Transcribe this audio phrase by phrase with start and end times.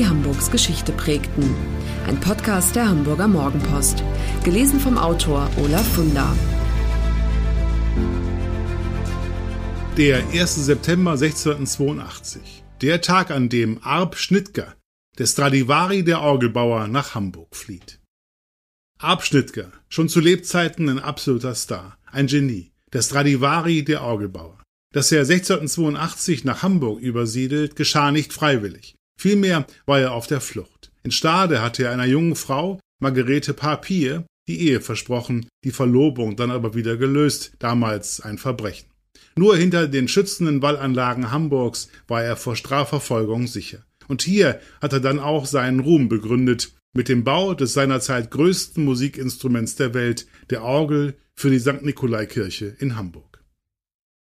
[0.00, 1.54] die Hamburgs Geschichte prägten.
[2.06, 4.02] Ein Podcast der Hamburger Morgenpost.
[4.44, 6.34] Gelesen vom Autor Olaf Funder.
[9.98, 10.54] Der 1.
[10.64, 12.64] September 1682.
[12.80, 14.74] Der Tag, an dem Arp Schnittger,
[15.18, 18.00] der Stradivari der Orgelbauer, nach Hamburg flieht.
[18.98, 24.62] Arp Schnittger, schon zu Lebzeiten ein absoluter Star, ein Genie, der Stradivari der Orgelbauer.
[24.94, 28.96] Dass er 1682 nach Hamburg übersiedelt, geschah nicht freiwillig.
[29.20, 30.90] Vielmehr war er auf der Flucht.
[31.02, 36.50] In Stade hatte er einer jungen Frau, Margarete Papier, die Ehe versprochen, die Verlobung dann
[36.50, 38.88] aber wieder gelöst, damals ein Verbrechen.
[39.36, 43.84] Nur hinter den schützenden Wallanlagen Hamburgs war er vor Strafverfolgung sicher.
[44.08, 48.82] Und hier hat er dann auch seinen Ruhm begründet, mit dem Bau des seinerzeit größten
[48.82, 51.82] Musikinstruments der Welt, der Orgel für die St.
[51.82, 53.44] Nikolaikirche in Hamburg.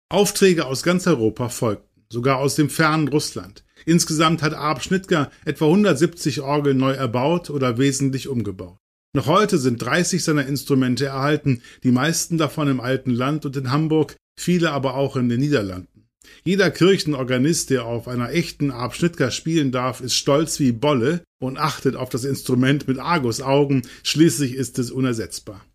[0.09, 3.63] Aufträge aus ganz Europa folgten, sogar aus dem fernen Russland.
[3.85, 8.77] Insgesamt hat Arp Schnittger etwa 170 Orgeln neu erbaut oder wesentlich umgebaut.
[9.13, 13.71] Noch heute sind 30 seiner Instrumente erhalten, die meisten davon im alten Land und in
[13.71, 16.07] Hamburg, viele aber auch in den Niederlanden.
[16.43, 21.57] Jeder Kirchenorganist, der auf einer echten Arp Schnittger spielen darf, ist stolz wie Bolle und
[21.57, 25.65] achtet auf das Instrument mit Argusaugen, schließlich ist es unersetzbar.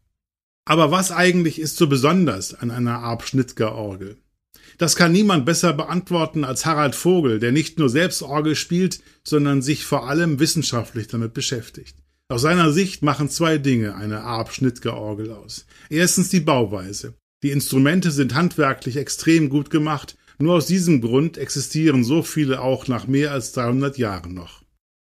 [0.65, 4.17] Aber was eigentlich ist so besonders an einer Arp Schnittger Orgel?
[4.79, 9.63] Das kann niemand besser beantworten als Harald Vogel, der nicht nur selbst Orgel spielt, sondern
[9.63, 11.97] sich vor allem wissenschaftlich damit beschäftigt.
[12.29, 15.67] Aus seiner Sicht machen zwei Dinge eine Arp Schnittger Orgel aus.
[15.89, 17.15] Erstens die Bauweise.
[17.43, 22.89] Die Instrumente sind handwerklich extrem gut gemacht, nur aus diesem Grund existieren so viele auch
[22.89, 24.63] nach mehr als 300 Jahren noch.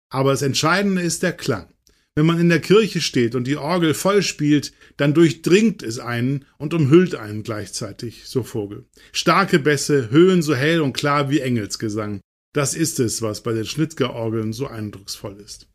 [0.09, 1.72] Aber das Entscheidende ist der Klang.
[2.16, 6.45] Wenn man in der Kirche steht und die Orgel voll spielt, dann durchdringt es einen
[6.58, 8.86] und umhüllt einen gleichzeitig, so Vogel.
[9.11, 12.22] Starke Bässe, Höhen so hell und klar wie Engelsgesang.
[12.53, 15.67] Das ist es, was bei den Schnittger-Orgeln so eindrucksvoll ist.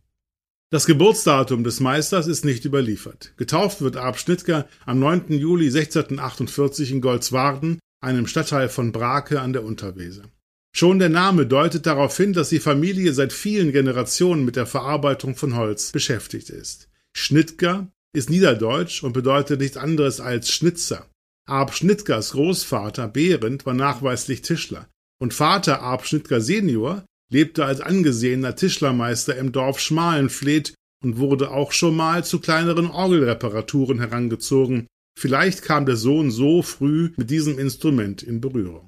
[0.71, 3.33] Das Geburtsdatum des Meisters ist nicht überliefert.
[3.37, 5.33] Getauft wird Arp Schnittger am 9.
[5.33, 10.25] Juli 1648 in Goldswarden, einem Stadtteil von Brake an der Unterweser.
[10.75, 15.35] Schon der Name deutet darauf hin, dass die Familie seit vielen Generationen mit der Verarbeitung
[15.35, 16.89] von Holz beschäftigt ist.
[17.17, 21.07] Schnittger ist niederdeutsch und bedeutet nichts anderes als Schnitzer.
[21.47, 28.55] Arp Schnittgers Großvater Behrend war nachweislich Tischler und Vater Arp Schnittger Senior lebte als angesehener
[28.55, 34.87] Tischlermeister im Dorf Schmalenfleet und wurde auch schon mal zu kleineren Orgelreparaturen herangezogen.
[35.19, 38.88] Vielleicht kam der Sohn so früh mit diesem Instrument in Berührung.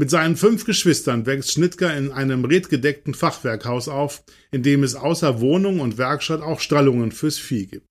[0.00, 5.40] Mit seinen fünf Geschwistern wächst Schnittger in einem redgedeckten Fachwerkhaus auf, in dem es außer
[5.40, 7.86] Wohnung und Werkstatt auch Stallungen fürs Vieh gibt.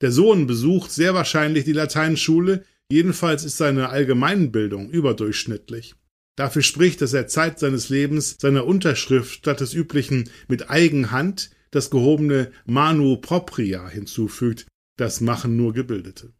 [0.00, 5.94] Der Sohn besucht sehr wahrscheinlich die Lateinschule, jedenfalls ist seine Allgemeinbildung überdurchschnittlich.
[6.36, 11.90] Dafür spricht, dass er Zeit seines Lebens seiner Unterschrift statt des üblichen mit Eigenhand das
[11.90, 16.32] gehobene Manu propria hinzufügt, das machen nur Gebildete.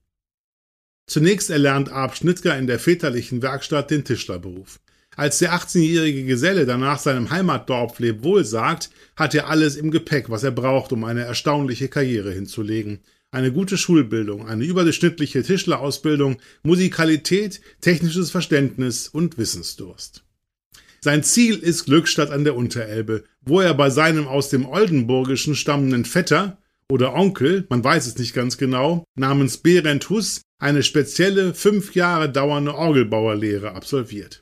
[1.06, 4.80] Zunächst erlernt Arp Schnittger in der väterlichen Werkstatt den Tischlerberuf.
[5.16, 10.42] Als der 18-jährige Geselle danach seinem Heimatdorf Lebwohl sagt, hat er alles im Gepäck, was
[10.42, 13.00] er braucht, um eine erstaunliche Karriere hinzulegen.
[13.30, 20.24] Eine gute Schulbildung, eine überdurchschnittliche Tischlerausbildung, Musikalität, technisches Verständnis und Wissensdurst.
[21.00, 26.04] Sein Ziel ist Glückstadt an der Unterelbe, wo er bei seinem aus dem Oldenburgischen stammenden
[26.04, 26.58] Vetter
[26.88, 32.30] oder Onkel, man weiß es nicht ganz genau, namens Berend Huss eine spezielle fünf Jahre
[32.30, 34.41] dauernde Orgelbauerlehre absolviert.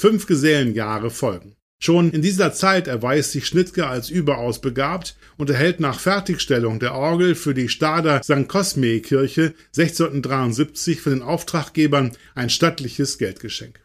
[0.00, 1.56] Fünf Gesellenjahre folgen.
[1.78, 6.94] Schon in dieser Zeit erweist sich Schnittger als überaus begabt und erhält nach Fertigstellung der
[6.94, 8.48] Orgel für die Stader St.
[8.48, 13.84] Cosme Kirche 1673 von den Auftraggebern ein stattliches Geldgeschenk.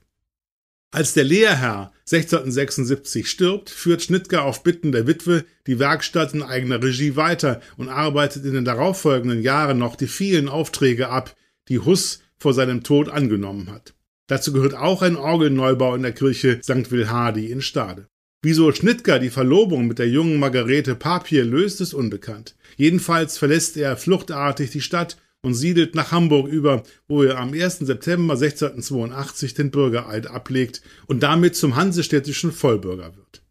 [0.89, 6.81] Als der Lehrherr 1676 stirbt, führt Schnittger auf Bitten der Witwe die Werkstatt in eigener
[6.81, 11.35] Regie weiter und arbeitet in den darauffolgenden Jahren noch die vielen Aufträge ab,
[11.67, 13.95] die Huss vor seinem Tod angenommen hat.
[14.27, 16.91] Dazu gehört auch ein Orgelneubau in der Kirche St.
[16.91, 18.07] Wilhardi in Stade.
[18.41, 22.55] Wieso Schnittger die Verlobung mit der jungen Margarete Papier löst, ist unbekannt.
[22.77, 27.79] Jedenfalls verlässt er fluchtartig die Stadt und siedelt nach Hamburg über, wo er am 1.
[27.79, 33.43] September 1682 den Bürgereid ablegt und damit zum hansestädtischen Vollbürger wird.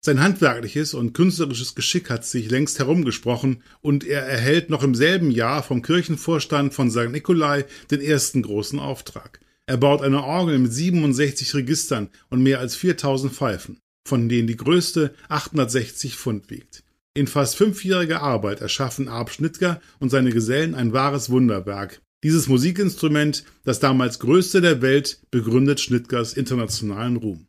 [0.00, 5.32] Sein handwerkliches und künstlerisches Geschick hat sich längst herumgesprochen und er erhält noch im selben
[5.32, 7.10] Jahr vom Kirchenvorstand von St.
[7.10, 9.40] Nikolai den ersten großen Auftrag.
[9.68, 14.56] Er baut eine Orgel mit 67 Registern und mehr als 4000 Pfeifen, von denen die
[14.56, 16.84] größte 860 Pfund wiegt.
[17.12, 22.00] In fast fünfjähriger Arbeit erschaffen Arp Schnittger und seine Gesellen ein wahres Wunderwerk.
[22.24, 27.46] Dieses Musikinstrument, das damals größte der Welt, begründet Schnittgers internationalen Ruhm.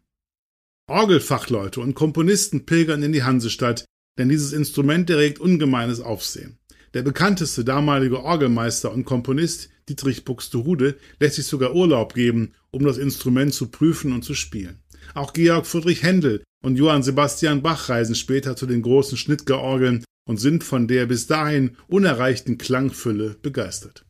[0.87, 3.85] Orgelfachleute und Komponisten pilgern in die Hansestadt,
[4.17, 6.59] denn dieses Instrument erregt ungemeines Aufsehen.
[6.93, 12.97] Der bekannteste damalige Orgelmeister und Komponist, Dietrich Buxtehude, lässt sich sogar Urlaub geben, um das
[12.97, 14.79] Instrument zu prüfen und zu spielen.
[15.13, 20.37] Auch Georg Friedrich Händel und Johann Sebastian Bach reisen später zu den großen Schnittger-Orgeln und
[20.37, 24.05] sind von der bis dahin unerreichten Klangfülle begeistert.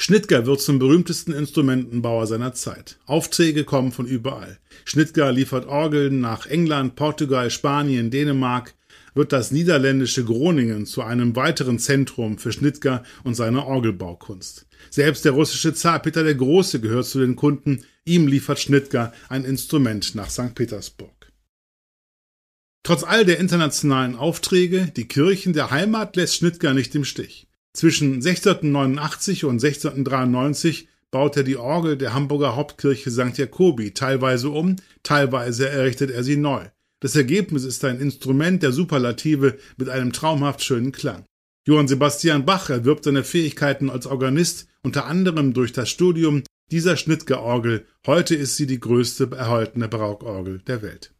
[0.00, 2.98] Schnittger wird zum berühmtesten Instrumentenbauer seiner Zeit.
[3.06, 4.58] Aufträge kommen von überall.
[4.84, 8.74] Schnittger liefert Orgeln nach England, Portugal, Spanien, Dänemark,
[9.14, 14.66] wird das niederländische Groningen zu einem weiteren Zentrum für Schnittger und seine Orgelbaukunst.
[14.90, 19.44] Selbst der russische Zar Peter der Große gehört zu den Kunden, ihm liefert Schnittger ein
[19.44, 20.54] Instrument nach St.
[20.54, 21.32] Petersburg.
[22.84, 27.46] Trotz all der internationalen Aufträge, die Kirchen der Heimat lässt Schnittger nicht im Stich.
[27.74, 33.38] Zwischen 1689 und 1693 baut er die Orgel der Hamburger Hauptkirche St.
[33.38, 36.64] Jakobi teilweise um, teilweise errichtet er sie neu.
[37.02, 41.24] Das Ergebnis ist ein Instrument der Superlative mit einem traumhaft schönen Klang.
[41.66, 47.86] Johann Sebastian Bach erwirbt seine Fähigkeiten als Organist unter anderem durch das Studium dieser Schnittger-Orgel.
[48.06, 51.12] Heute ist sie die größte erhaltene Barockorgel der Welt.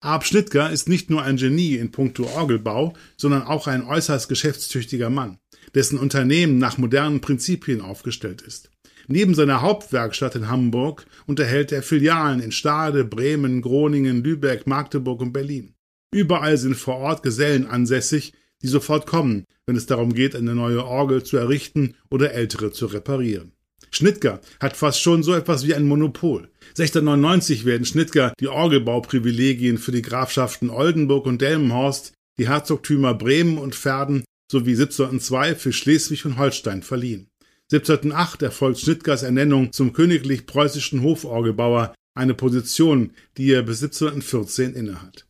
[0.00, 5.08] Arp Schnittger ist nicht nur ein Genie in puncto Orgelbau, sondern auch ein äußerst geschäftstüchtiger
[5.08, 5.38] Mann
[5.74, 8.71] dessen Unternehmen nach modernen Prinzipien aufgestellt ist.
[9.08, 15.32] Neben seiner Hauptwerkstatt in Hamburg unterhält er Filialen in Stade, Bremen, Groningen, Lübeck, Magdeburg und
[15.32, 15.74] Berlin.
[16.12, 18.32] Überall sind vor Ort Gesellen ansässig,
[18.62, 22.86] die sofort kommen, wenn es darum geht, eine neue Orgel zu errichten oder ältere zu
[22.86, 23.52] reparieren.
[23.90, 26.48] Schnittger hat fast schon so etwas wie ein Monopol.
[26.70, 33.74] 1699 werden Schnittger die Orgelbauprivilegien für die Grafschaften Oldenburg und Delmenhorst, die Herzogtümer Bremen und
[33.74, 37.28] Verden sowie 1702 für Schleswig und Holstein verliehen.
[37.72, 45.26] 1708 erfolgt Schnittgers Ernennung zum königlich preußischen Hoforgelbauer, eine Position, die er bis 1714 innehat.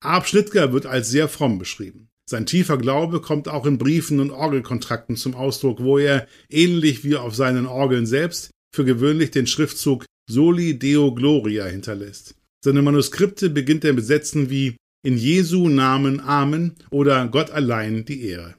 [0.00, 2.08] Arp Schnittger wird als sehr fromm beschrieben.
[2.30, 7.16] Sein tiefer Glaube kommt auch in Briefen und Orgelkontrakten zum Ausdruck, wo er, ähnlich wie
[7.16, 12.36] auf seinen Orgeln selbst, für gewöhnlich den Schriftzug Soli Deo Gloria hinterlässt.
[12.62, 18.22] Seine Manuskripte beginnt er mit Sätzen wie in Jesu Namen Amen oder Gott allein die
[18.28, 18.57] Ehre.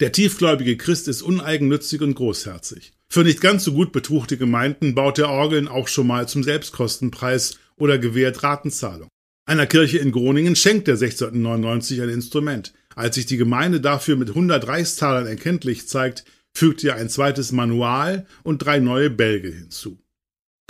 [0.00, 2.92] Der tiefgläubige Christ ist uneigennützig und großherzig.
[3.10, 7.58] Für nicht ganz so gut betuchte Gemeinden baut er Orgeln auch schon mal zum Selbstkostenpreis
[7.76, 9.08] oder gewährt Ratenzahlung.
[9.44, 12.74] Einer Kirche in Groningen schenkt er 1699 ein Instrument.
[12.94, 16.24] Als sich die Gemeinde dafür mit 100 Reichstalern erkenntlich zeigt,
[16.54, 19.98] fügt er ein zweites Manual und drei neue Bälge hinzu.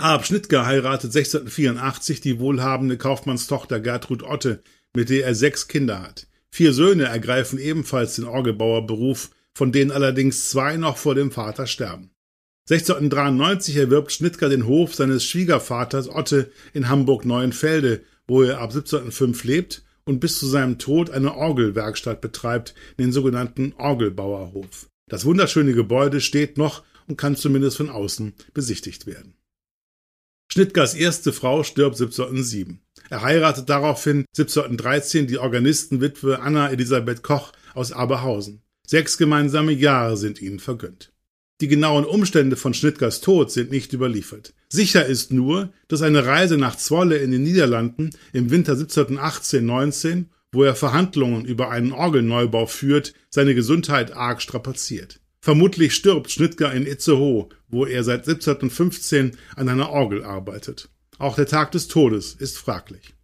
[0.01, 4.63] Arp Schnittger heiratet 1684 die wohlhabende Kaufmannstochter Gertrud Otte,
[4.95, 6.28] mit der er sechs Kinder hat.
[6.51, 12.11] Vier Söhne ergreifen ebenfalls den Orgelbauerberuf, von denen allerdings zwei noch vor dem Vater sterben.
[12.71, 19.85] 1693 erwirbt Schnittger den Hof seines Schwiegervaters Otte in Hamburg-Neuenfelde, wo er ab 1705 lebt
[20.05, 24.89] und bis zu seinem Tod eine Orgelwerkstatt betreibt, den sogenannten Orgelbauerhof.
[25.09, 29.38] Das wunderschöne Gebäude steht noch und kann zumindest von außen besichtigt werden.
[30.51, 32.81] Schnittgers erste Frau stirbt 1707.
[33.11, 38.63] Er heiratet daraufhin 1713 die Organistenwitwe Anna Elisabeth Koch aus Aberhausen.
[38.87, 41.13] Sechs gemeinsame Jahre sind ihnen vergönnt.
[41.61, 44.55] Die genauen Umstände von Schnittgers Tod sind nicht überliefert.
[44.69, 50.63] Sicher ist nur, dass eine Reise nach Zwolle in den Niederlanden im Winter 1718-19, wo
[50.63, 55.21] er Verhandlungen über einen Orgelneubau führt, seine Gesundheit arg strapaziert.
[55.41, 60.89] Vermutlich stirbt Schnittger in Itzehoe, wo er seit 1715 an einer Orgel arbeitet.
[61.19, 63.15] Auch der Tag des Todes ist fraglich.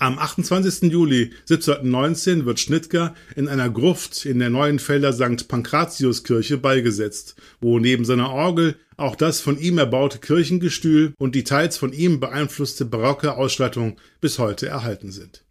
[0.00, 0.92] Am 28.
[0.92, 5.48] Juli 1719 wird Schnittger in einer Gruft in der Neuenfelder St.
[5.48, 11.76] Pankratiuskirche beigesetzt, wo neben seiner Orgel auch das von ihm erbaute Kirchengestühl und die teils
[11.76, 15.44] von ihm beeinflusste barocke Ausstattung bis heute erhalten sind.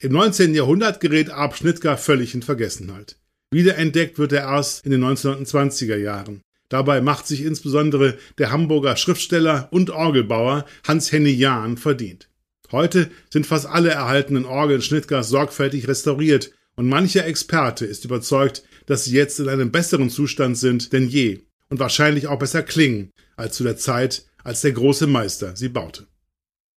[0.00, 0.54] Im 19.
[0.54, 3.16] Jahrhundert gerät Arp Schnittger völlig in Vergessenheit.
[3.54, 6.42] Wiederentdeckt wird er erst in den 1920er Jahren.
[6.68, 12.28] Dabei macht sich insbesondere der Hamburger Schriftsteller und Orgelbauer Hans-Henny Jahn verdient.
[12.72, 19.04] Heute sind fast alle erhaltenen Orgeln Schnittgers sorgfältig restauriert und mancher Experte ist überzeugt, dass
[19.04, 23.56] sie jetzt in einem besseren Zustand sind denn je und wahrscheinlich auch besser klingen als
[23.56, 26.08] zu der Zeit, als der große Meister sie baute.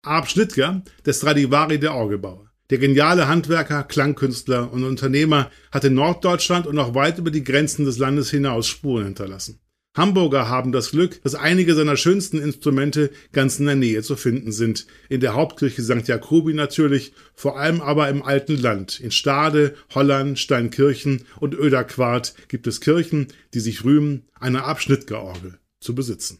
[0.03, 2.46] Arp Schnittger, der Stradivari der Orgelbauer.
[2.69, 7.85] Der geniale Handwerker, Klangkünstler und Unternehmer hat in Norddeutschland und auch weit über die Grenzen
[7.85, 9.59] des Landes hinaus Spuren hinterlassen.
[9.95, 14.51] Hamburger haben das Glück, dass einige seiner schönsten Instrumente ganz in der Nähe zu finden
[14.51, 14.85] sind.
[15.09, 16.07] In der Hauptkirche St.
[16.07, 18.99] Jakobi natürlich, vor allem aber im alten Land.
[18.99, 25.95] In Stade, Holland, Steinkirchen und Öderquart gibt es Kirchen, die sich rühmen, eine Abschnittgeorgel zu
[25.95, 26.39] besitzen.